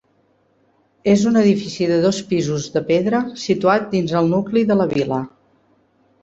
[1.11, 5.21] És un edifici de dos pisos de pedra, situat dins el nucli de la vila.